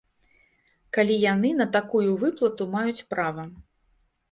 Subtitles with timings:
[0.97, 3.49] Калі яны на такую выплату маюць права.